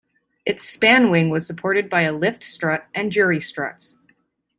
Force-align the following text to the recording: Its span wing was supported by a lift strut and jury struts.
Its 0.47 0.63
span 0.63 1.11
wing 1.11 1.29
was 1.29 1.45
supported 1.45 1.87
by 1.87 2.01
a 2.01 2.11
lift 2.11 2.43
strut 2.43 2.87
and 2.95 3.11
jury 3.11 3.39
struts. 3.39 3.99